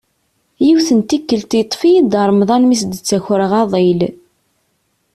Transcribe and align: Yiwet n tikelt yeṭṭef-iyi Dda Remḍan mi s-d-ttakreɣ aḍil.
Yiwet 0.65 0.89
n 0.97 0.99
tikelt 1.09 1.51
yeṭṭef-iyi 1.59 2.01
Dda 2.03 2.21
Remḍan 2.29 2.63
mi 2.65 2.77
s-d-ttakreɣ 2.81 3.51
aḍil. 3.61 4.01